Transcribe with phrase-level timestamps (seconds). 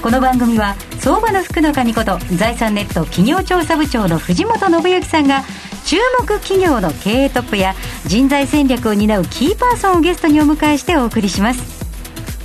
[0.00, 5.42] この番組は相場の福の神こと財産ネット企業調査部長の藤本信之さんが
[5.84, 7.74] 注目企業の経営トップや
[8.06, 11.84] 人材戦略を担うキーパーソンをゲストにお迎えしてお送りします。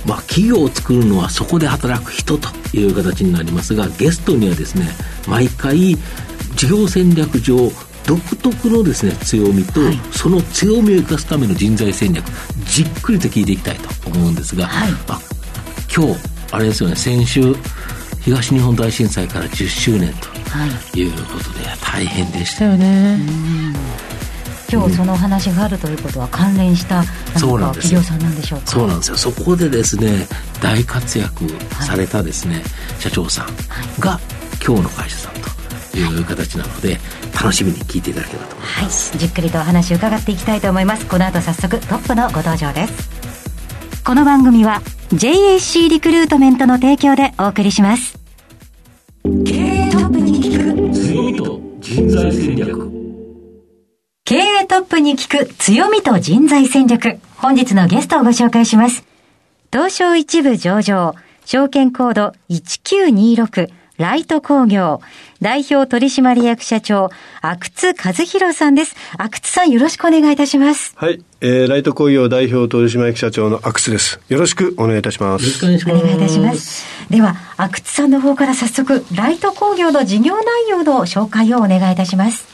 [0.04, 4.88] まあ、企業を作るのはそこで働く人という形になりますがゲストにはですね
[5.28, 5.96] 毎回
[6.56, 7.70] 事業戦略上
[8.06, 12.26] 独特のですね強みと、はい、その強みを生かすための人材戦略
[12.66, 15.20] じっくりと聞いていきたいと思うんですが、はい、まあ、
[15.94, 16.94] 今日あれですよね。
[16.96, 17.54] 先週
[18.22, 20.28] 東日本大震災から10周年と
[20.98, 21.08] い。
[21.08, 23.18] うことで、はい、大変でしたよね。
[24.70, 27.04] 今日そのお話があるということは関連した
[27.34, 28.66] 何か企業さんなんでしょうか？
[28.66, 29.16] そうなんですよ。
[29.16, 30.26] そこでですね
[30.62, 31.48] 大活躍
[31.84, 32.64] されたですね、はい、
[33.00, 33.46] 社長さん
[34.00, 34.20] が
[34.64, 35.34] 今日の会社さん
[35.92, 36.98] という形なので
[37.34, 41.06] 楽しみに聞いていただければと思います、はい、じっくりとお話を伺っていきたいと思います。
[41.06, 43.13] この後早速トップのご登場です
[44.06, 44.82] この番組は
[45.14, 48.18] JAC リクルートメントの提供でお送りします
[49.22, 52.90] 経営トップに聞く強みと人材戦略
[54.26, 57.18] 経営トップに聞く強みと人材戦略。
[57.36, 59.04] 本日のゲストをご紹介します。
[59.70, 65.00] 東証一部上場、証券コード1926、ライト工業、
[65.40, 67.10] 代表取締役社長、
[67.42, 68.96] 阿久津和弘さんです。
[69.18, 70.94] 阿久津さんよろしくお願いいたします。
[70.96, 74.20] はい、えー、ライト工業代表取締役社長の阿久津です。
[74.28, 75.64] よろしくお願いいたします。
[75.64, 76.02] よろしくお願いします。
[76.02, 76.84] お願いいたします。
[77.08, 82.48] では、阿久津さんの方から早速、ライト工業の事業内容の紹介をお願いいたします。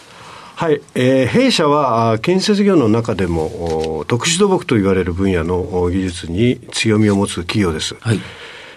[0.56, 7.96] はい、えー、弊社は建設業の中でも特殊土木と言われる分野の技術に強みを持つ企業です。
[7.98, 8.20] はい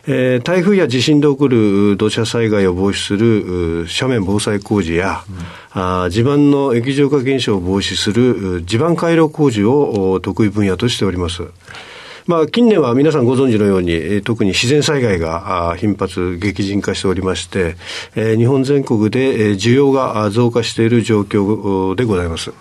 [0.05, 5.23] えー、台風や地震で起こる土砂災害を防止する斜面防災工事や、
[5.75, 11.43] うん、あ地盤の液状化現象を防止する地盤回廊工事を得意分野としております。
[12.25, 17.75] まあ、近年は皆さんご存知のように、特に自然災害が頻発、激甚化しておりまして、
[18.15, 22.53] 日本全国で需要が増加している状況でございます。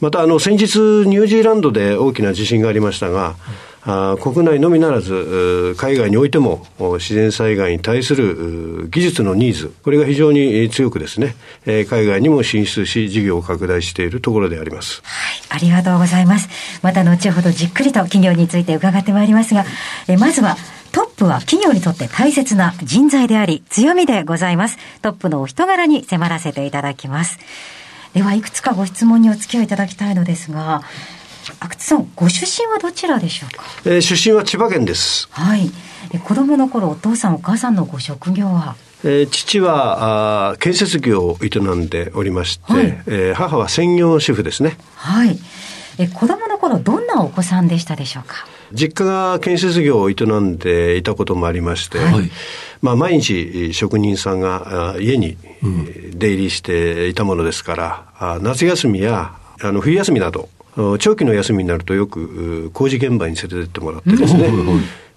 [0.00, 3.36] また、あの、先日、ニュージーランドで大きな地震がありましたが、
[3.84, 11.34] あ国内のみならず、海外においても自然災害に対する技術のニーズ、これが非常に強くですね、
[11.66, 15.02] 海外にも進出し、事業を拡大しているところであります。
[15.02, 16.48] はい、ありがとうございます。
[16.82, 19.64] また後ほどじっくりと企業について伺ってまいりますが、
[20.06, 20.56] えまずは、
[20.92, 24.78] トップは企業にとって大切な人材であり、強みでございます。
[25.00, 27.38] トップのお人柄に迫らせていただきます。
[28.14, 30.82] では、いくつかご質問にお付き合いいただきたいのですが、
[31.60, 33.64] 阿久津さん、ご出身はどちらでしょうか？
[33.84, 35.28] えー、出身は千葉県です。
[35.30, 35.70] はい。
[36.12, 38.76] え子供の頃、お父さん、お母さんのご職業は？
[39.04, 44.76] えー、父はあ建設業を営んでおりまして、はい、えー、母は専業主婦ですね。
[44.94, 45.38] はい。
[45.98, 48.46] え子供の頃、どんなお子さんでしたでしょうか？
[48.72, 52.30] 実家が建設業を営んでいたこともありまして、はい、
[52.80, 55.36] まあ、毎日職人さんが家に
[56.14, 57.76] 出入りしていたものですか
[58.20, 60.48] ら、うん、夏休みやあの冬休みなど
[60.98, 64.48] 長期の休みになるとよく工事現場に連れてってもらってですね、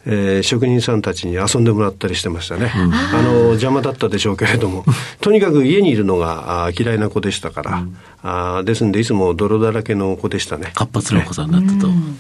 [0.08, 4.86] えー、職人さんたちに遊んでもらったりしてましたね、うん、あの邪魔だったでしょうけれども
[5.20, 10.72] とにかく家にいるのが嫌いな子でしたから、うん、あですんでいつも泥だらけの子でしたね。
[10.76, 12.20] 活発なお子さんだったと、うん、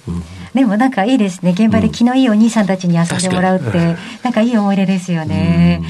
[0.53, 1.51] でもなんかいいですね。
[1.51, 5.83] 現場で気のいいお兄さんたちに遊んでもらうって、なんかいい思い出ですよね、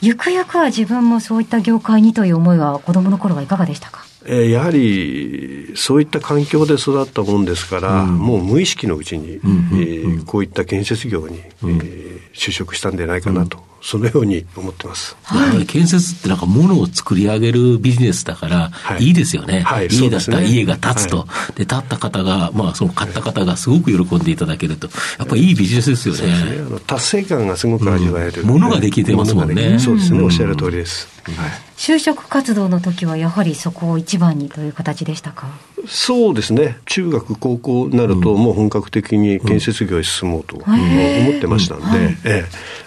[0.00, 4.05] ゆくゆくは自分もそういった業界にという思いは子供の頃はいかがでしたか？
[4.28, 15.16] えやはりそういった環境で育ったもんですから、うん、もう無意識のうちに、うんえー、こういった建設業に、うん、えー、就職したんじゃないかなとそのように思ってます。
[15.22, 19.10] はい、建設ってなんか物を作り上げるビジネスだから、い。
[19.10, 19.60] いですよね。
[19.60, 21.18] はい、家だったら家が建つと。
[21.18, 26.26] はい、で、建った方が、まあ、その買った方がすごく喜んでいただけると、やっぱりいいビジネスですよね。
[26.26, 26.64] ね。
[26.66, 29.78] あの達成感がすごく味わえる、うん、物ができてますもんね。
[29.78, 31.08] そうですね、おっしゃる通りです。
[31.22, 35.48] はい就職活動の時はやはりそこを一番にという形でしたか？
[35.86, 36.78] そうですね。
[36.86, 42.44] 中学高校になるともう本格的に建設業へ進もうと思ってましたんで、え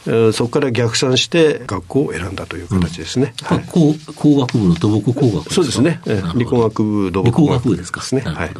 [0.07, 0.31] え。
[0.33, 6.01] そこから逆算して学校を選んだという形ですね、はい、工工学部の土木工学そうですね、
[6.35, 8.01] 理工学部土木工学部ですか？
[8.15, 8.51] ねはい。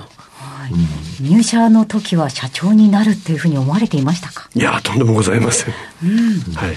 [1.21, 4.47] 入社の時は社長になるっていうふうに思われていましたか？
[4.53, 5.73] いやとんでもございません、
[6.03, 6.75] うん、はい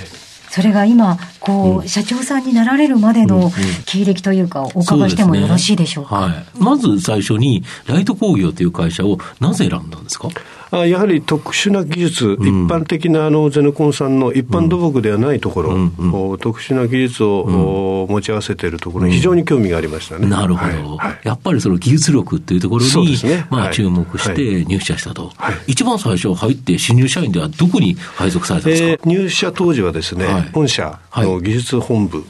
[0.53, 3.51] それが今、こう、うん、社長さんになられるまでの
[3.87, 6.27] 経歴というか、お伺いしてもよろしいでしょうか？
[6.27, 6.45] うね、はい。
[6.59, 10.29] まず最初に、ライト工業という会社をなぜ選んだんですか？
[10.73, 15.95] あやはり特殊な技術、うん、一般的なあのゼネコンさんの一般土木ではないところ、うん。
[15.99, 20.27] うん、特殊な技術を、持ち合わせているところに非常に興味がありましたね。
[20.27, 32.25] なるほど、はい、やっぱりその技術力っていうところに、ね、まあ、注目して入社したと、はい、一番最初入って新入社員ではどこに配属されたんですか、えー、入社当時はですね、本社の技術本部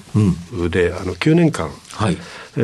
[0.68, 2.16] で、あの9年間、はい。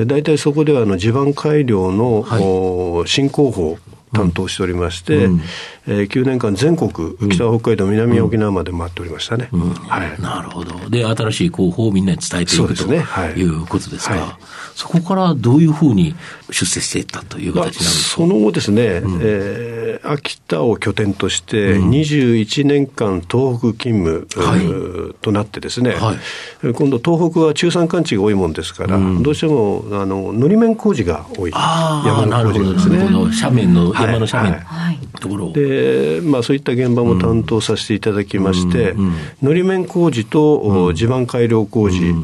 [0.07, 3.79] 大体そこではあの地盤改良の、はい、新工法
[4.13, 5.41] 担当しておりまして、うん、
[5.87, 6.91] えー、9年間全国、
[7.31, 9.49] 北北海道、南沖縄まで回っておりましたね。
[9.53, 9.75] うん。
[9.75, 10.91] はい、なるほど。
[10.91, 12.99] で、新しい広報をみんなに伝えていくと、ね。
[12.99, 14.37] はい、いうことですか、はい、
[14.75, 16.15] そこからどういうふうに
[16.51, 31.51] 出世していったという形になるんですか、まあ、その後ですね、うん、えー、秋田を拠点として、21年間東北勤務、はい、となってですね、はい、今度東北は中山間地が多いもんですから、どうしてもあののり面工事が多い。
[31.51, 32.99] 山の工事がですね。
[33.09, 38.95] 斜面の山の斜面、はい、ところで、まあ、そういった現場も担当させていただきまして、
[39.43, 42.15] のり面工事と地盤改良工事、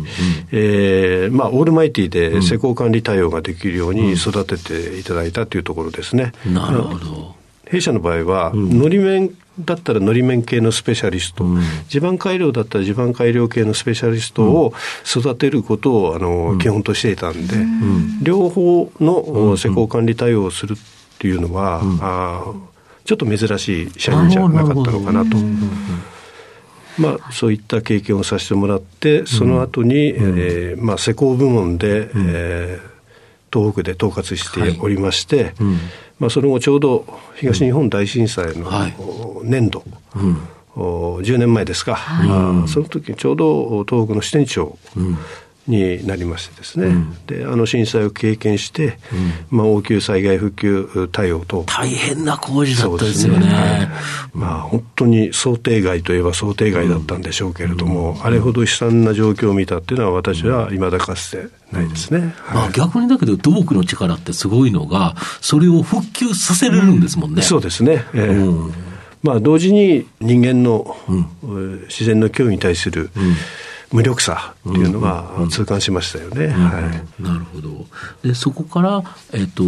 [0.53, 6.32] えーまあ、オールマイティで施工管理対応ができるように育てていただいたというところですね。
[6.47, 7.35] なるほど。
[7.67, 14.75] 弊社の場合は、のり面だったらのり面系のスペシャリスト、うん、地盤改良だったら地盤改良系のスペシャリストを
[15.06, 20.76] 育てることをあの、うん、基本としていたんで、うん、両方の施工管理対応をする
[21.25, 22.53] っていうのは、あ
[23.06, 25.38] ちょっと珍しい社員じゃなかったのかなと。
[26.99, 35.55] まあ、そういった経験をさせてもらって、その後に、うん、えー、まあ、施工部門で、うん、えー、東北で統括しておりまして、はい。
[35.61, 35.79] うん、
[36.21, 37.06] まあ、その後ちょうど
[37.37, 39.82] 東日本大震災の年度、
[40.12, 40.79] はい、
[41.25, 44.79] 10年前ですか、はい、その時にちょうど東北の支店長、
[45.66, 48.99] になりましてですね、うん、であの震災を経験して、
[49.50, 51.64] うん、まあ、応急災害復旧対応と。
[51.66, 53.88] 大変な工事だったですよね、ね、
[54.34, 68.94] まあ、本当に想定外といえば想定外だったんでしょうけれども、うん、あれほど悲惨な状況を見たっていうのは私はいまだかつてないですね、はい、まあ、逆にだけど土木の力ってすごいのがそれを復旧させれるんですもんね、そうですね、えー
[69.25, 70.94] まあ、同時に人間の、
[71.88, 73.11] 自然の脅威に対する、
[73.94, 76.49] 無力さっていうのは痛感しましたよね。
[77.20, 77.87] なるほど。
[78.25, 79.62] で、そこから、えっ、ー、と、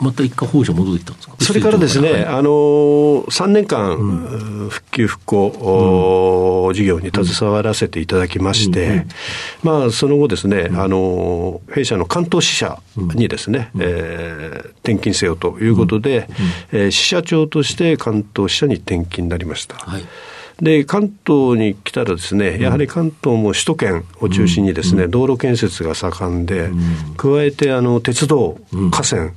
[0.00, 1.34] また一回本社戻ってきたんですか？
[1.40, 2.50] それからですね、はい、あの、
[3.24, 9.08] 3年間、うん、復旧復興、うん、事業に携わらせていただきまして、うん、
[9.64, 16.28] まあ、その後ですね、あの、弊社の関東支社にですね、うん、えー、転勤せよということで、
[16.72, 19.74] うん、えー、支社長として関東支社に転勤になりました。
[19.74, 20.04] はい
[20.60, 26.70] で、関東に来たらですね、やはり関東も首都圏を中心にですね、道路建設が盛んで、
[27.16, 28.58] 加えて、あの、鉄道、
[28.90, 29.30] 河川、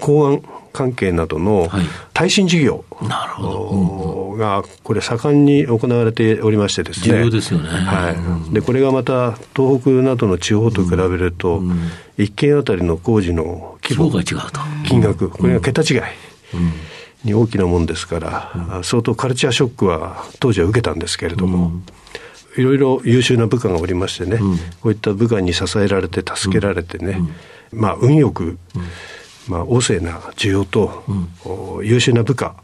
[0.00, 1.68] 港湾関係などの
[2.12, 2.84] 耐震事業
[4.38, 7.18] が、これ盛んに行われておりましてですね。
[7.18, 7.68] 重要ですよね。
[7.68, 8.54] はい。
[8.54, 11.62] で、これがまた、東北などの地方と比べると、
[12.16, 14.10] 一軒あたりの工事の規模、
[14.86, 16.00] 金額、これが桁違い。
[17.24, 21.72] に大きなもんですから、うん、相当カルチャーショックは当時は受けたんですけれども、
[22.56, 27.20] いろいろ優秀な部下がおりましてね、うん、こういった部下に支えられて、助けられてね、
[27.72, 28.58] まあ、運よく、
[29.48, 31.04] まあ、旺盛な需要と、
[31.82, 32.54] 優秀な部下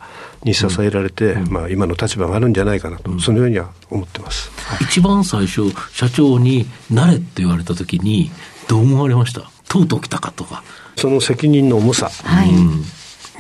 [0.43, 8.31] に支えられて、まあ、今の立場があるんじゃないかなと、そのようには思ってます、一番最初、社長になれって言われたときに、
[8.69, 9.51] どう思われました？
[9.69, 10.63] とうとう来たかとか。
[10.96, 12.08] その責任の重さ。
[12.08, 12.84] はい、うん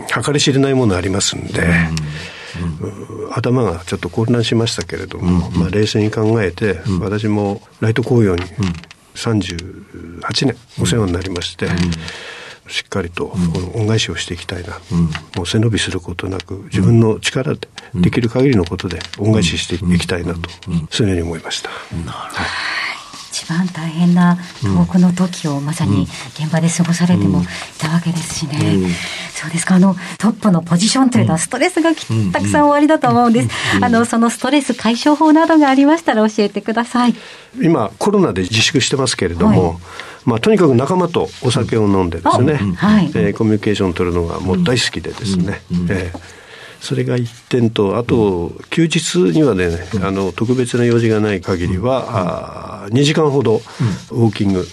[0.08, 1.62] 計り知れないものありますんで、
[2.60, 8.42] うん、頭がちょっと混乱しましたけれども、まあ、冷静に考えて、私もライト工業に
[9.14, 11.68] 38年お世話になりまして、
[12.68, 14.80] しっかりとこの恩返しをしていきたいな、
[15.36, 20.50] もう背伸びすることなく自分の力でできる限りのことで恩返ししていきたいなと、
[20.90, 21.70] そういうふうに思いました。
[21.70, 22.93] なるほど
[23.34, 26.06] 一番大変な東北の時をまさに
[26.38, 27.44] 現場で過ごされてもい
[27.80, 28.84] たわけですしね、うん。
[28.84, 28.90] うん、
[29.32, 29.74] そうですか。
[29.74, 31.90] あのトップのポジションというのはストレスが
[32.32, 33.48] たくさんおありだと思うんです、
[33.82, 37.14] あのそのストレス解消法などがありましたら教えてください。
[37.60, 39.76] 今コロナで自粛してますけれども、はい。
[40.26, 45.60] まあ、とにかく仲間とお酒を飲んでですね、はい、えー、コミュニケーションを取るのがもう大好きでですね、
[45.90, 46.44] えー
[46.84, 49.70] それが一点と、あと、休日にはね、
[50.02, 53.62] あの特別な用事がない限りは、あ2時間ほど
[54.10, 54.66] ウォーキング、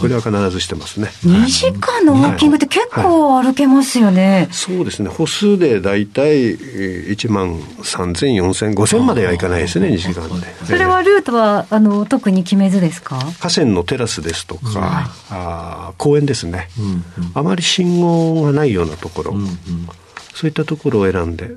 [0.00, 1.08] これは必ずしてますね。
[1.24, 4.48] 2時間のウォーキングって結構歩けますよね。
[4.50, 10.46] そうですね、歩数で大体1万3000、4000、5000まではいかないですね、2時間で。
[10.64, 13.18] それはルートはあの特に決めずですか？
[13.40, 16.68] 河川のテラスですとか、あ公園ですね、
[17.34, 19.34] あまり信号がないようなところ。
[20.34, 21.50] そういったところを選んで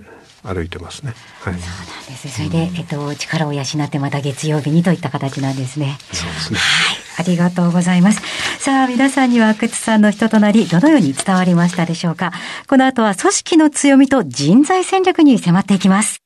[0.43, 1.13] 歩いてますね。
[1.41, 2.29] はい、そうなんです。
[2.29, 5.97] それで、えっと、力を養ってまた月曜日にといった形なんですね。
[6.11, 6.59] そうですね。
[6.59, 6.97] はい。
[7.19, 8.21] ありがとうございます。
[8.59, 12.31] さあ、皆さんには阿久津さんの人となり、どのように伝わりましたでしょうか。
[12.67, 16.19] この後は組織の強みと人材戦略に迫っていきます。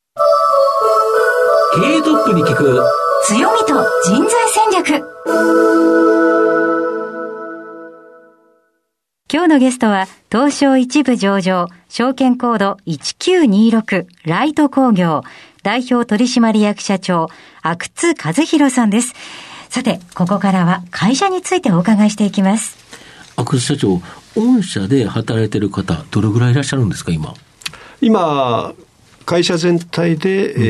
[1.76, 2.82] 経営トップに聞く
[3.26, 5.16] 強みと人材戦略。
[9.34, 15.24] 今日のゲストは、東証一部上場、証券コード1926、ライト工業、
[15.64, 17.30] 代表取締役社長、
[17.62, 19.14] 阿久津和弘さんです。
[19.70, 22.76] さて、ここからは会社についてお伺いしていきます。
[23.38, 24.02] 阿久津社長、
[24.36, 27.34] 御社で働いている方、どれぐらいいらっしゃるんですか、今？
[28.02, 28.74] 今、
[29.26, 30.66] 会社全体で、うん、え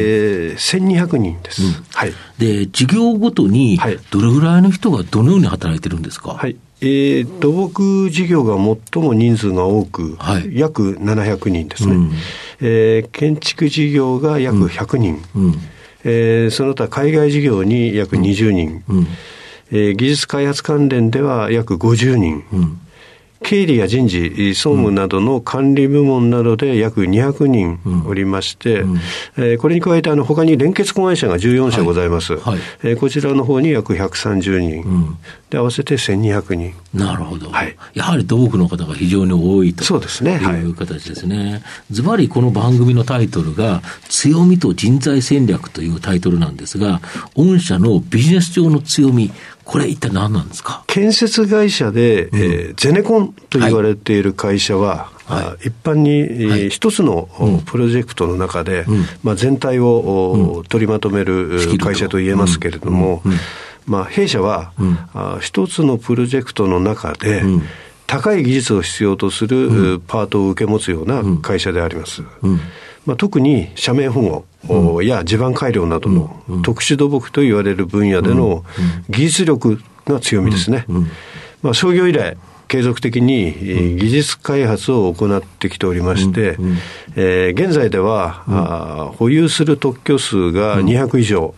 [0.55, 2.13] ー、1200人です、うん、はい。
[2.37, 3.79] で、事業ごとに、
[4.11, 6.55] どれぐらいの人がどのように働いてるんですか、はい。
[6.85, 8.55] えー、土木事業が
[8.93, 12.11] 最も人数が多く、はい、約700人ですね、うん、
[12.61, 15.55] えー、建築事業が約100人、うん、
[16.03, 19.07] えー、その他海外事業に約20人、うん、
[19.71, 22.81] えー、技術開発関連では約50人、うん
[23.43, 28.91] 経理や人事、総務などの管理部門などで約200人おりまして、うん。
[28.91, 28.97] うん、
[29.37, 32.41] えー、これに加えて、あの他に連結子会社が14社ございます、はい。
[32.53, 35.17] はい、えー、こちらの方に約130人、うん、
[35.49, 36.73] で合わせて1200人。
[36.93, 41.61] なるほど、はい、やはり土木の方が非常に多いとそうですね、いう形ですね。
[41.91, 47.01] ズバリこの番組のタイトルが、強みと人材戦略というタイトルなんですが、
[47.35, 49.31] 御社のビジネス上の強み、
[49.65, 50.83] これ一体何なんですか？
[50.87, 57.27] 建設会社で、うん、えー、ゼネコンと言われている会社は、はい、一般に一つの
[57.65, 63.23] プロジェクトの中で、うん、まあ、全体を、取りまとめる会社と言えますけれども、
[63.87, 64.71] まあ、弊社は、
[65.41, 67.43] 一つのプロジェクトの中で、
[68.05, 72.21] 高い技術を必要とするパートを受け持つような会社であります。
[73.05, 78.65] まあ、特に斜面保護や地盤改良などの特殊土木と言われる分野での
[79.09, 80.85] 技術力が強みですね。
[81.61, 86.57] まあ、創業以来、継続的に技術開発を行ってきておりまして、
[87.15, 91.53] えー、現在では、あ保有する特許数が200以上。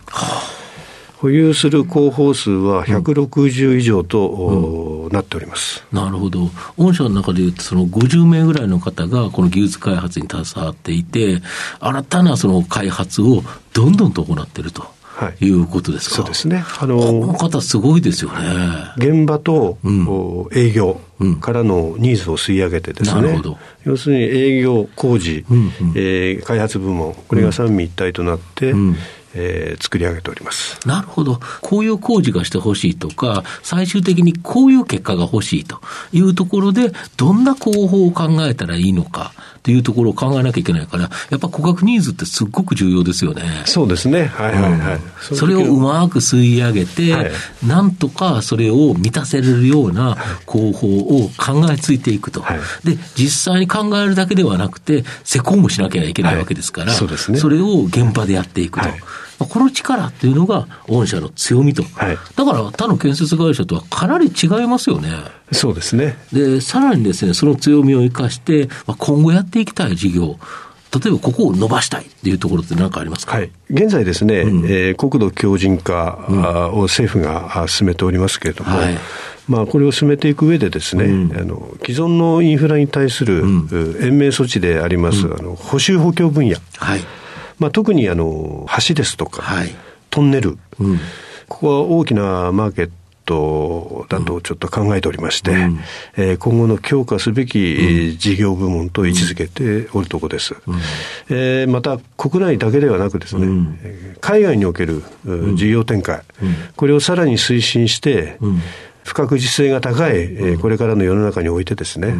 [1.20, 11.40] 保有する広報数は160以上と、なっておりますなるほど、御社の中でいうと、その50名ぐらいの方がこの技術開発に携わっていて、
[11.80, 14.86] 新たなその開発をどんどんと行っていると。
[15.18, 16.64] はい、いうことですか、そうですね。
[16.78, 18.38] あのこの方すごいですよね。
[18.98, 21.00] 現場と、うん、営業
[21.40, 23.22] からのニーズを吸い上げてですね。
[23.22, 23.58] なるほど。
[23.84, 28.96] 要するに営業、工事、うんうん、えー、開発部門、これが三位一体となって、うん
[29.34, 30.78] えー、作り上げております。
[30.86, 35.80] なるほど、こういう工事がしてほしいとか、最終的にこういう結果が欲しいと
[36.12, 43.42] いうところで、どんな工法を考えたらいいのかというところを考えなきゃいけないから、やっぱ顧客ニーズってすっごく重要ですよね。
[43.64, 45.00] そうですね、はいはいはい。
[45.30, 47.30] うん、それをうまく吸い上げて、はい、
[47.66, 58.88] なんとかそれを満たせれるような工法を考えついていくと、はい、で実際に考えるだけではなくて、施工もしなきゃいけないわけですから、はい、そうですね、それを現場でやっていくと。
[59.38, 65.10] この力っていうのが御社の強みと、はい、だから他の建設会社とはかなり違いますよね。
[65.52, 66.16] そうですね。
[66.32, 70.38] でさらにですね、その強みを生かして、今後やっていきたい事業、
[70.94, 78.98] 例えばここを伸ばしたいっていうところって何かありますか、はい、現在ですね、うん、えー、国土強靭化を政府が進めておりますけれども、はい。
[79.46, 87.00] まあ、これを進めていく上でですね、うん、あの既存のインフラに対する、延命措置であります、うん、あの補修補強分野、はい
[87.58, 89.74] まあ、特にあの橋ですとか、はい、
[90.10, 90.98] トンネル、うん、
[91.48, 92.90] ここは大きなマーケッ
[93.24, 95.80] トだとちょっと考えておりまして、うん、
[96.16, 100.54] えー、今後の強化すべき事業部門と位置づけておるところです。
[100.66, 100.78] うん、
[101.28, 103.78] えー、また、国内だけではなくですね、うん、
[104.20, 105.02] 海外における
[105.54, 106.22] 事業展開、
[106.76, 108.38] これをさらに推進して、
[109.04, 112.14] 不確実性が高い、えこれからの世の中においてですね、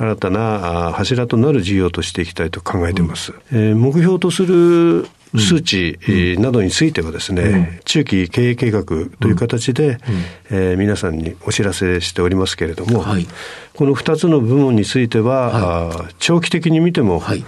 [0.00, 3.34] 新たな柱となる事業としていきたいと考えています。
[3.52, 5.06] えー、目標とする
[5.38, 5.98] 数値
[6.38, 9.98] などについてはですね、うん、中期経営計画という形で、うん、
[10.50, 13.26] えー、皆さんにお知らせしておりますけれども、はい、
[13.76, 17.44] この2つの部門については、はい、長期的に見ても、はい、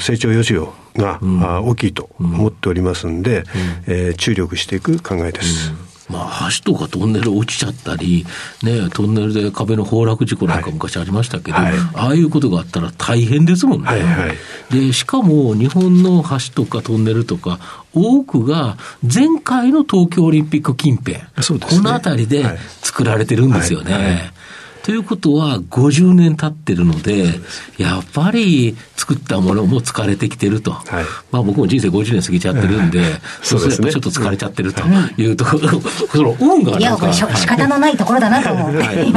[0.00, 0.54] 成長余地
[0.96, 3.44] が、うん、大きいと思っておりますんで、うん、
[3.88, 5.89] えー、注力していく考えです。
[6.10, 8.26] まあ、橋とかトンネル落ちちゃったり、
[8.62, 13.86] ね、トンネルで壁の崩落事故なんか昔ありましたけど、はい、ああいうことがあったら大変ですもんね。
[13.86, 14.36] はいはい、
[14.74, 17.58] で、しかも日本の橋とかトンネルとか、
[17.94, 22.44] 多くが前回の東京オリンピック近辺、ね、この辺りで
[22.82, 24.32] 作られてるんですよね。
[24.82, 27.40] ということは、50年経ってるので、
[27.78, 30.72] やっぱり作ったものも疲れてきてると。
[30.72, 33.02] はい、まあ僕も人生50年過ぎちゃってるんで、
[33.42, 34.82] そうするとちょっと疲れちゃってると
[35.16, 35.30] い。
[35.30, 38.76] うところ、その運がいや、これ仕方のないところだなと思う。
[38.76, 39.12] はい、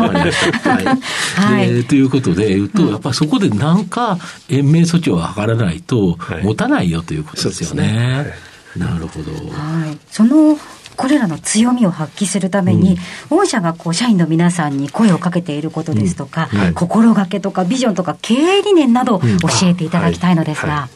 [1.36, 4.18] はい、ということで言うと、やっぱりそこで何か
[4.50, 8.34] 延命措置を図らないと、持たないよということですよね。
[8.76, 9.32] なるほど。
[9.32, 9.98] はい。
[10.10, 10.58] その
[10.96, 12.98] これらの強みを発揮するために、
[13.30, 16.60] うん、御社がこう社員の皆さんに声をかけていることですとか、うん。
[16.60, 20.90] はい、心がけとかビジョンとか経営理念など教えていただきたいのですが。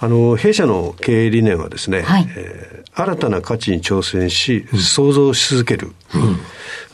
[0.00, 5.92] あの弊社の経営理念はですね、はい、えー、新たな価値に挑戦し、創造し続ける、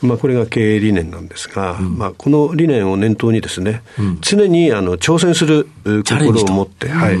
[0.01, 7.17] うん、まあ、これが経営理念なんですが、うん、まあ、この理念を念頭にですね、うん、常にあの挑戦する心を持って、はい、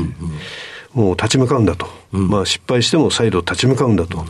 [0.93, 4.25] もう立ち向かうんだと、まあ、失敗しても再度立ち向かうんだと。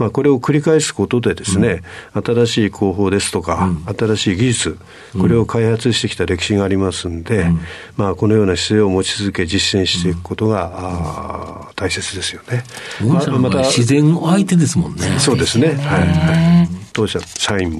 [0.00, 1.82] まあ、これを繰り返すことでですね、
[2.14, 4.78] うん、新しい工法ですとか、うん、新しい技術、
[5.12, 7.60] これを開発してきた歴史がありますんで、うん、
[7.98, 12.64] まあ、このような姿勢を持ち続け、実践していくことが、あ大切ですよね。
[13.06, 15.18] ままた自然相手ですもんね。
[15.18, 15.68] そうですね。
[15.68, 16.68] はい、はい。
[16.94, 17.78] 当社社員も、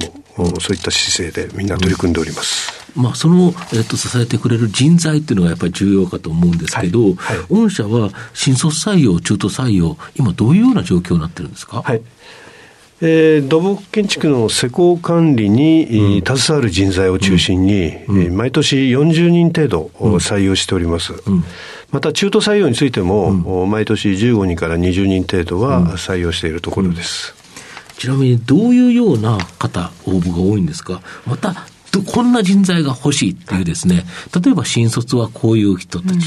[0.59, 2.80] そういった姿勢でみんな取り組んでおります。
[2.95, 7.13] まあ、その、えっと、支えてくれる人材っていうのがやっぱり重要かと思うんですけど、はい。
[7.15, 11.81] はい、御社は新卒採用、中途採用、今どういうような状況になってるんですか？
[11.81, 12.01] はい。
[13.03, 21.13] えー、土木建築の施工管理に、うん、携わる人材を中心に、うん、毎年40人程度採用しております。
[21.25, 21.43] うん、
[21.89, 27.33] また中途採用についても、毎年15人から20人程度は採用しているところです。
[27.97, 31.01] ちなみにどういうような方、応募が多いんですか？
[31.25, 31.65] また、
[31.99, 34.05] こんな人材が欲しいっていうですね、
[34.43, 36.19] 例えば新卒はこういう人たち、うん、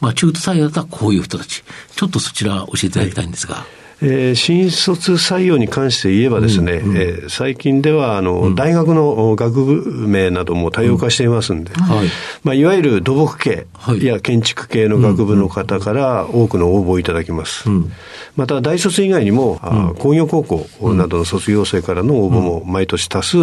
[0.00, 1.62] まあ中途採用だったらこういう人たち、
[1.94, 3.54] ちょっとそちら教えていただきたいんですが。
[3.56, 12.06] はいえー、新卒採用に関して言えばですね、うんうん、えー、最近ではあの、うん、大学の学部名なども多様化していますんで、うんはい。
[12.42, 13.66] まあ、いわゆる土木系
[14.00, 17.68] や建築系の学部の方から多くの応募をいただきます。
[17.68, 17.92] うん、
[18.36, 23.36] また大卒以外にも、うん、工業高校などの卒業生からの応募も毎年多数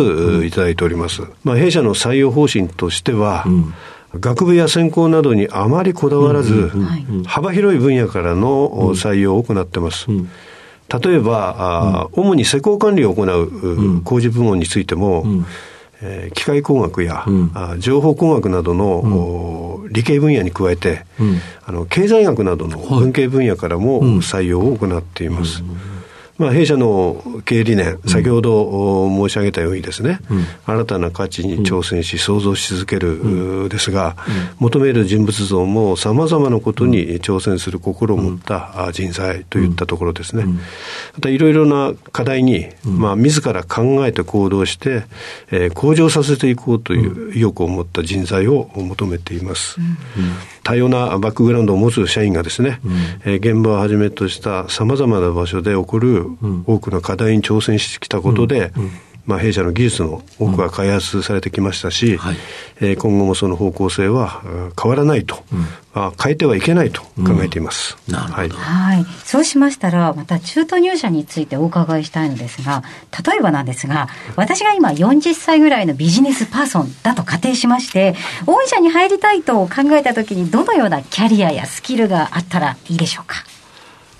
[0.45, 1.21] いただいております。
[1.43, 3.45] まあ、弊社の採用方針としては、
[4.15, 6.71] 学部や専攻などにあまりこだわらず、
[7.25, 10.07] 幅広い分野からの採用を行っています。
[10.89, 15.45] 例えば、うん、主に施工管理を行う工事部門についても、うん、
[16.01, 21.05] えー、機械工学や、うん、情報工学などの、理系分野に加えて、
[21.65, 25.63] あの経済学などの文系分野からも採用を行っています。
[26.37, 34.15] まあ、弊社の経営理念、先ほど申し上げたようにですね、うん、新たな価値に挑戦し、創造し続けるですが、
[34.59, 40.45] 求める人物像もさまざまなことに挑戦する心を持った人材といったところですね。
[41.15, 45.05] またいろいろな課題に、まあ、自ら考えて行動して、
[45.51, 49.77] えー、向上させていこうという意欲を持った人材を求めています。
[50.67, 52.91] 多様なバックグラウンドを持つ社員がですね、うん、
[53.23, 56.25] えー、現場をはじめとしたさまざまな場所で起こる
[56.65, 58.83] 多くの課題に挑戦してきたことで、うん。
[58.83, 58.91] うん
[59.27, 62.17] まあ、弊社の技術の多くが開発されてきましたし、うん。
[62.17, 62.37] はい、
[62.79, 64.41] えー、今後もその方向性は
[64.81, 69.05] 変わらないと、うん、あ変えてはいけないと考えています、うん、はい、はい。
[69.25, 72.83] そうしましたら、また中途入社についてお伺いしたいのですが、
[73.25, 83.43] 例えばなんですが、私が今40歳ぐらいのビジネスパーソンだと仮定しまして、御社に入りたいと考えたときに、どのようなキャリアやスキルがあったらいいでしょうか？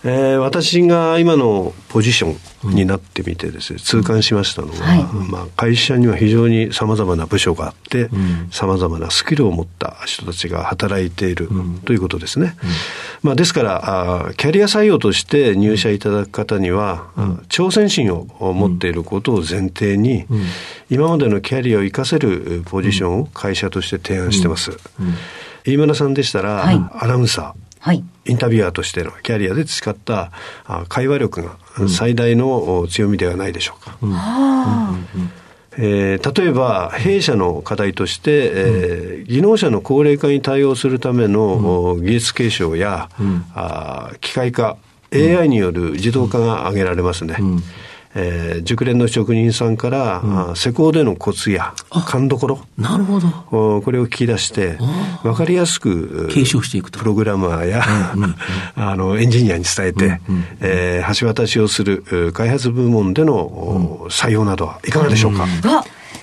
[0.04, 8.10] えー、私が今のポジションになってみてですね、痛感しましたのは、はい、まあ、会社には非常にさまざまな部署があって
[8.52, 11.50] さまざまなスキルを持った人たちが働いている
[11.86, 12.70] ということですね、うん、
[13.24, 20.44] まあ、ですからあキャリア採用として入社いただく方には、うん、挑戦心を持っていることを前提に、うん、
[20.90, 24.72] 今までのキャリアを生かせるポジションを会社として提案してます、
[25.66, 30.32] 飯村さんでしたら、はい、アナウンサーはい、インタビュアーとしてのキャリアで培った
[30.90, 33.98] 会話力が最大の強みではないでしょうか。
[35.80, 43.10] えー、例えば、弊社の課題として、えー、技能者の高齢化に対応するための、技術継承や、
[43.54, 44.78] あ機械化、
[45.14, 47.36] AI による自動化が挙げられますね。
[47.40, 47.64] うん
[48.20, 51.76] えー、熟練の職人さんから、うん、施工でのコツや
[52.08, 52.60] 勘どころ。
[52.76, 53.82] なるほど。
[53.82, 54.78] これを聞き出して
[55.22, 56.98] 分かりやすく継承していくと。
[56.98, 58.36] プログラマーや、うんうん、
[58.76, 65.46] あのエンジニアに伝えて、うんうん、えー、橋渡しをする開発部門での、採用などはいかがでしょうか、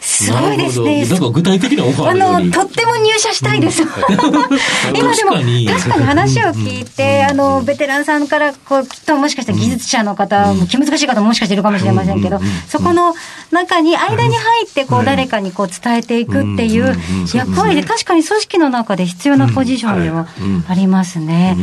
[0.05, 1.07] すごいですね。
[1.07, 3.83] なんか具体的なオファーあの、とっても入社したいです。
[3.83, 3.89] うん、
[4.95, 12.39] 今でも、確かに話を聞いて、あの、ベテランさんから、こう、きっともしかしたら技術者の方、うん、気難しい方ももしかしているかもしれませんけど、
[12.69, 13.15] そこの
[13.51, 16.95] 中に、間に入って、こう、誰かにこう、伝えていくっていう
[17.33, 20.27] 役割で、確かに組織の中で必要なポジションでは
[20.69, 21.57] ありますね。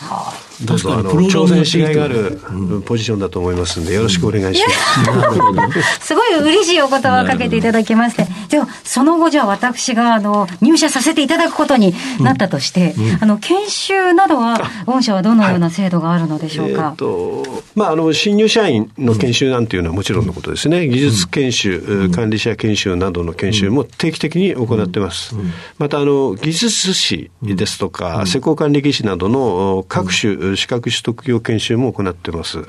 [0.00, 2.40] はあ確かに挑戦しがいがある
[2.84, 6.06] ポジションだと思いますんで、よろしくお願いします。
[6.06, 13.08] すごい嬉しいお言葉をかけていただきまして、では、その後じゃあ私があの入社させていただくことになったとして、うん。
[13.08, 16.82] うん、あの研修などは、御社はどのような制度があるのでしょうか？
[16.82, 25.34] はい、えー、とまあ、あの新入社員の研修なんていうのはもちろんのことですね、技術研修、管理者研修などの研修も定期的に行ってます。
[25.78, 32.58] またあの技術士ですとか、施工管理技師などの各種資格取得業研修も行ってます。
[32.58, 32.66] うん、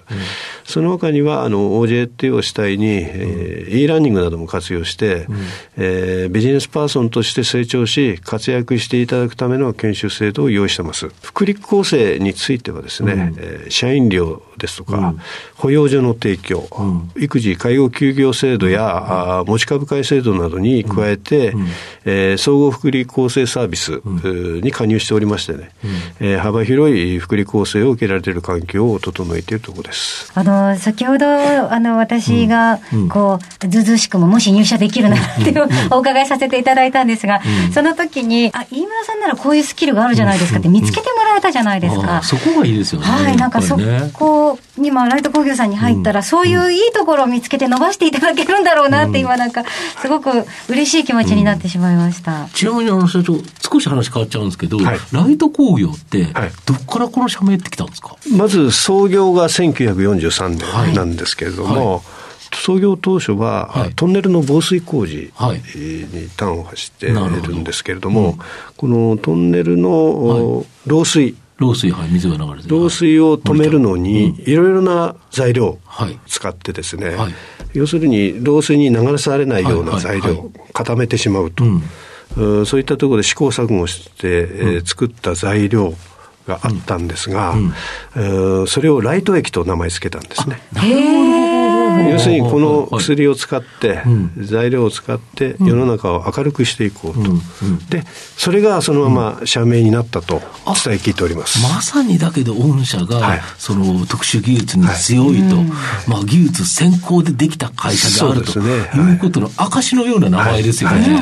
[0.63, 5.37] その他には、あの、OJT を主体に、えー、e ラーニングなども活用して、うん、
[5.77, 11.09] えー、ビジネスパーソンとして成長し、活躍していただくための研修制度を用意してます。
[11.21, 15.19] 福利厚生についてはですね、うん、えー、社員寮ですとか、うん、
[15.55, 21.67] 保養所の提供、うん、育児介護休業制度や、うん、持ち株会制度などに加えて、うん、
[22.05, 24.01] えー、総合福利厚生サービス
[24.61, 25.87] に加入しておりましてね、う
[26.23, 30.31] ん、えー、幅広い福利厚生を受けられている環境を整えているところです。
[30.33, 31.25] あの、先ほど、
[31.71, 32.79] あの、私が、
[33.09, 37.41] こう、ずずしくももし入社できるなっていう お伺いさせていただいたんですが、
[37.73, 42.21] その時に、あ、飯村さんならこういうスキルがあるじゃないですかって見つけてもらえたじゃないですか。
[42.23, 43.07] そこがいいですよね。
[43.07, 43.77] はい、なんかそ
[44.13, 49.63] こ今、ライト工業さんに入ったら、そういういいところを見つけて伸ばしていただけるんだろうなって、今なんか、
[50.01, 52.47] すごく嬉しい気持ちになってしまいました。
[52.53, 56.27] ちなみに、あの、社長、少し話変わっちゃうんですけど、はい、ライト工業って、
[56.65, 58.17] どこからこの社名ってきたんですか？
[58.35, 60.49] まず、創業が1943
[60.85, 62.01] 年なんですけれども、はい。
[62.53, 68.37] 創業当初は、はい、トンネルの防水工事に端を走っているんですけれども、どうん、
[68.75, 75.79] このトンネルの漏水、漏水、はい、水が流れて漏水を止めるのに、いろいろな材料を
[76.27, 77.33] 使ってですね、はい、
[77.73, 85.93] 要するに漏水に流されないような材料、固めてしまうと、うん、そういったところで試行錯誤して、えー、作った材料
[86.47, 87.53] があったんですが、
[88.15, 90.61] うん、それをライト液と名前付けたんですね。
[92.09, 94.01] 要するにこの薬を使って、
[94.37, 97.31] 材料を使って世の中を明るくしていこうと、
[97.89, 98.03] で
[98.37, 105.57] それがそのまま社名になったと伝え聞いております、まさにだけど御社が、その特殊技術に強いと、
[106.07, 111.21] まあ、技術先行でできた会社であるということの証のような名前ですよね。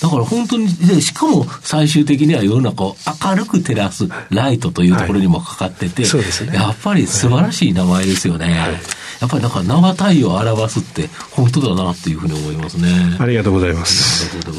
[0.00, 0.68] だから本当に、
[1.02, 6.04] しかも最終的には世の中を明るく照らすライトというところにもかかってて、
[6.54, 8.80] やっぱり素晴らしい名前ですよね。
[9.20, 13.16] やっぱりなんか生太陽を表すって本当だなっていうふうに思いますね。
[13.18, 14.34] ありがとうございます。
[14.36, 14.58] なるほど。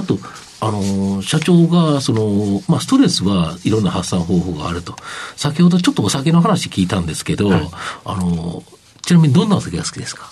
[0.00, 0.18] あと、
[0.60, 4.96] あの、社長が、その、まあ、ストレスはいろんな発散方法があると。
[5.36, 7.70] 先ほどちょっとお酒の話聞いたんですけど、はい、
[8.04, 8.62] あの、
[9.02, 10.28] ちなみにどんなお酒が好きですか？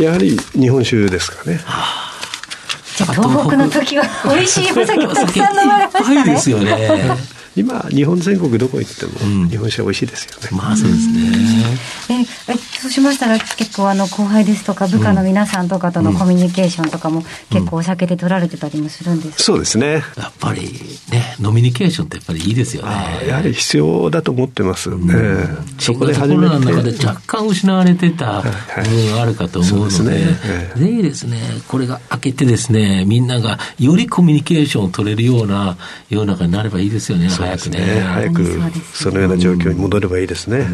[0.00, 1.60] やはり日本酒ですかね。
[1.64, 2.10] はあ
[3.00, 6.24] 東北の時は美味しいお酒たくさん飲まれましたね。
[6.24, 6.76] ですよね。
[7.56, 11.08] 今日本全国どこ行っても日本酒は美味しいですよね、うん、まあそうです
[12.08, 20.02] ね、えそうしましたら結構あの後輩ですとか部下の皆さんとかとのコミュニケーションとかも結構お酒で取られてたりもするんですか、そうですね。
[20.16, 20.62] やっぱり
[21.10, 22.90] ねノミニケーションってやっぱりいいですよね。
[23.28, 26.40] やはり必要だと思ってます、うん、えー、そこで初めて。
[26.40, 28.50] コロナの中で若干失われてた部
[28.90, 35.76] 分があるかと思うので、はいはい、ぜひですねこれが開けてですねみんながよりコミュニケーションを取れるような
[36.08, 38.00] 世の中になればいいですよね早くね。
[38.00, 38.44] 早く
[38.92, 40.66] そのような状況に戻ればいいですね。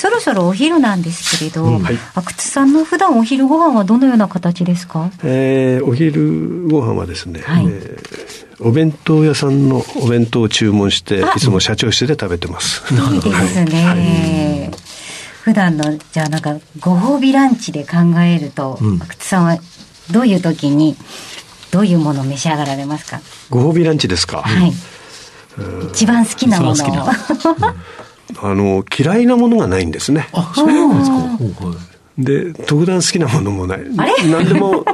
[0.00, 1.82] そろそろお昼なんですけれど、うん。
[1.82, 12.82] はい、阿久津さんの普段お昼ご飯はどのような形ですか、えー、お昼ご飯はですね、はい、えー、お弁当屋さんのお弁当を注文して、いつも社長室で食べてます。
[12.94, 13.84] いいですね。
[13.84, 14.70] はい、
[15.42, 19.58] 普段の、じゃあなんか、ご褒美ランチで考えると、うん、阿久津さんは
[20.10, 20.96] どういう時に、
[21.70, 23.20] どういうものを召し上がられますか？
[23.50, 24.42] ご褒美ランチですか？
[24.42, 24.72] はい。
[25.92, 26.84] 一番好きなもの
[28.42, 30.28] あの嫌いなものがないんですね。
[30.32, 31.66] あそうなんですか。
[32.18, 33.80] で特段好きなものもない。
[34.30, 34.84] 何でも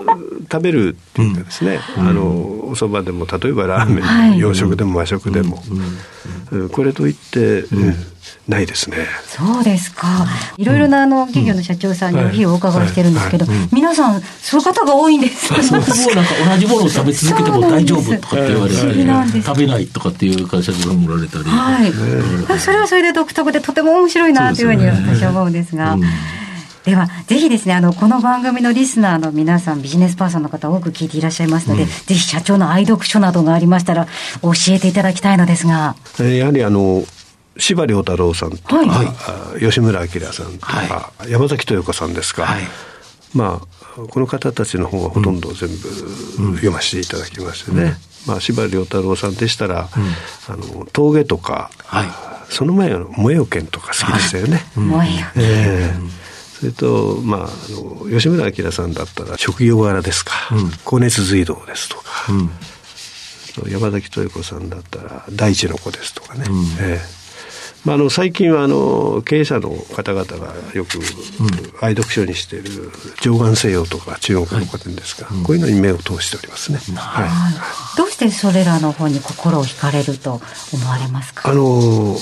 [0.42, 5.62] 食べるっていうかですね、うん、あのお蕎麦でも例えばラーメン、はい、洋食でも和食でも、
[6.51, 7.94] うん、これといって、うん。
[8.49, 8.99] ないですね。
[9.27, 10.27] そうですか。
[10.57, 15.49] いろいろなあの企業の社長さんにお日をお伺いしてるんですけど、皆さんそういう方が多いんです。
[15.49, 18.75] そうもうなんか同じものを食べ続けても大丈夫とかって言われ
[19.33, 21.44] て、食べないとかっていう会社さんもおられたり。
[21.44, 22.59] はい。
[22.61, 25.96] それはそれで独特でとても面白いなというふうに私は思うんですが。
[26.87, 34.07] では、ぜひですね、あの、この番組のリスナーの皆さん、ビジネスパーソンの方多く聞いていらっしゃいますので、うん、ぜひ社長の愛読書などがありましたら、
[34.40, 35.96] 教えていただきたいのですが。
[36.20, 37.05] やはりあの、
[37.59, 40.77] 司馬太郎さんとか、はい、吉村明さんとか、
[41.18, 42.62] はい、山崎豊子さんですか、はい、
[43.35, 47.94] まあ、この方たちの本はほとんど全部読ませていただきましてね、うん、
[48.29, 49.88] まあ、司馬太郎さんでしたら、
[50.49, 51.72] うん、あの峠とか、
[52.49, 54.64] その前の萌えよ剣とか好きでしたよね。
[54.75, 56.11] 萌えよ剣、
[56.61, 62.05] それと、まあ、あの吉村明さんだったら職業柄ですか、うん、高熱隧道ですとか、
[63.64, 67.16] うん、山崎豊子さんだったら大地の子ですとかね、うん、えー
[67.85, 70.99] まあ、あの最近はあの経営者の方々がよく
[71.81, 72.90] 愛読書にしている
[73.21, 80.40] 上岸西洋とか中国の古典ですが、はい、こういうのに目を通しておりますね、はい、どうしてそれらの本に心を惹かれると
[80.73, 81.49] 思われますか？
[81.49, 82.16] あの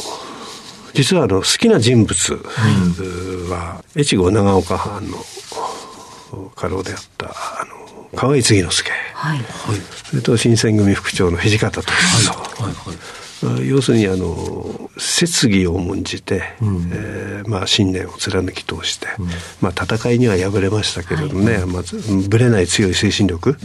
[0.95, 2.35] 実はあの好きな人物
[3.51, 5.19] は、越後長岡藩の
[6.55, 9.41] 家老であったあの河合次之助、はい、
[10.05, 11.93] それと新選組副長の土方歳
[12.25, 13.69] 三、はいはいはい。
[13.69, 19.27] 要するにあの節義を重んじて、うん、えー、まあ、信念を貫き通して、うん、
[19.61, 21.97] まあ、戦いには敗れましたけれどもね、はい、まず
[22.29, 23.57] ぶれない強い精神力、うん、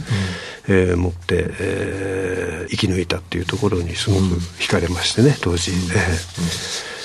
[0.68, 4.22] えー、持って、えー、生き抜いたっていうところにすごく
[4.58, 6.99] 惹かれましてね当時、えー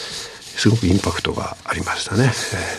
[0.58, 2.32] すごくインパクトがありましたね、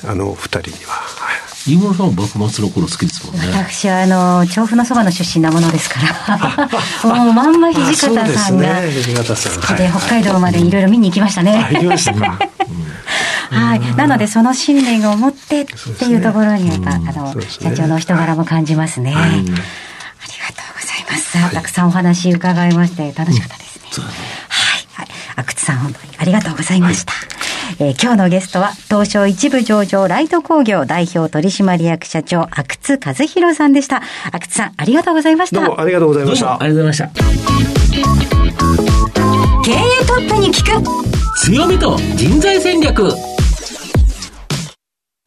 [0.03, 0.93] えー、あの二人には。
[0.93, 3.49] はい飯村さんは幕末の頃好きですもんね。
[3.49, 6.69] 私は、あの、調布のそばの出身なものですから、
[7.03, 9.77] もうまんま土方さんが、土方さん。
[9.77, 11.69] で、北海道までいろいろ見に行きましたね。
[11.73, 12.39] 行きましたか。
[13.51, 13.81] はい。
[13.97, 19.13] なので、その信念を持ってっていうところに、やっぱ、あの、社長の人柄も感じますね。
[19.17, 21.55] ありがとうございます。
[21.55, 24.07] たくさんお話伺いまして、楽しかったですね。
[24.49, 25.09] はい。
[25.37, 27.36] 阿久津さん、本当にありがとうございました。
[27.79, 34.03] えー、今日のゲストは、東証一部上場ライト工業代表取締役社長、阿久津和弘さんでした。
[34.33, 35.61] 阿久津さん、ありがとうございました。
[35.61, 36.63] どうもありがとうございました。
[36.63, 37.47] ありがとうございました。
[39.63, 41.07] 経営トップに聞く
[41.41, 43.13] 強みと人材戦略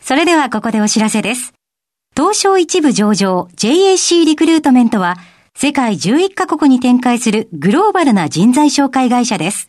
[0.01, 1.53] それではここでお知らせです。
[2.15, 5.17] 東証一部上場 JAC リクルートメントは
[5.55, 9.68] 世界11カ国に展開するグローバルな人材紹介会社です。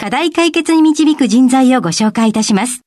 [0.00, 2.80] 課題解決に導く人材をご紹介いたします。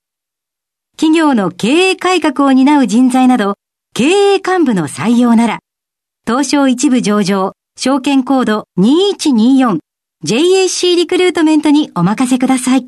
[0.98, 3.54] 企業の経営改革を担う人材など、
[3.94, 5.60] 経営幹部の採用なら、
[6.26, 12.88] 東証一部上場、証券コード 2124JAC リクルートメントにお任せください。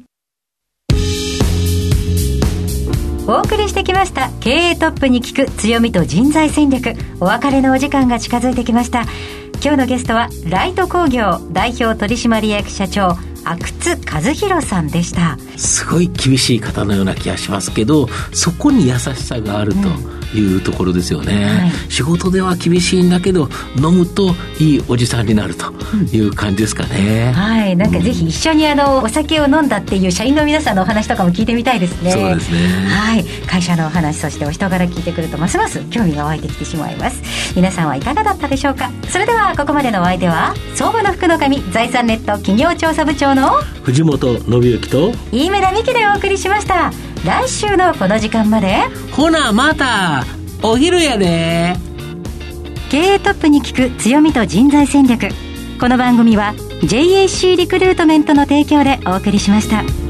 [3.27, 9.05] お送りしてきました経営トップに聞く強みと人材戦略お別れのお時間が近づいてきました
[9.61, 15.37] 今日のゲストはライト工業代表取締役社長阿久津和弘さんでした。
[15.57, 19.79] すごい厳しい方のような気がしますけどそこに優しさがあると。
[20.35, 25.71] いうところですよね、はい、仕事では厳しいんだけど飲むといいおじさんになると
[26.15, 27.75] いう感じですかね、うん、はい。
[27.75, 32.11] なんかぜひ一緒にあのお酒を飲んだっていう社員の皆さんのお話とかも聞いてみたいですね。
[32.11, 32.57] そうですね。
[32.87, 33.23] はい。
[33.47, 35.57] 会社のお話そしてお人柄聞いてくるとます。
[35.57, 35.79] ます。
[35.89, 37.21] 興味が湧いてきてしまいます。
[37.55, 38.91] 皆さんはいかがだったでしょうか。
[39.09, 43.51] それではここまでのお相手は相場の福の神財産ネット企業調査部長の
[43.83, 46.91] 藤本信之と飯村美希でお送りしました
[47.25, 48.75] 来週のこの時間まで。
[49.11, 50.23] ほなまた
[50.61, 51.73] お昼やで。
[52.91, 55.29] 経営トップに聞く強みと人材戦略。
[55.79, 60.04] この番組は JAC リクルートメントの提供でお送りしました。